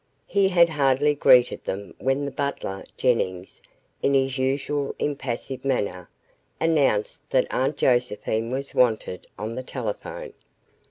He 0.25 0.47
had 0.49 0.67
hardly 0.69 1.13
greeted 1.13 1.63
them 1.63 1.93
when 1.99 2.25
the 2.25 2.31
butler, 2.31 2.83
Jennings, 2.97 3.61
in 4.01 4.15
his 4.15 4.35
usual 4.39 4.95
impassive 4.97 5.63
manner 5.63 6.09
announced 6.59 7.29
that 7.29 7.45
Aunt 7.53 7.77
Josephine 7.77 8.49
was 8.49 8.73
wanted 8.73 9.27
on 9.37 9.53
the 9.53 9.61
telephone. 9.61 10.33